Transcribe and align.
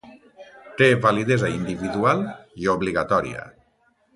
Té 0.79 0.87
validesa 1.03 1.51
individual 1.57 2.25
i 2.65 2.73
obligatòria. 2.77 3.45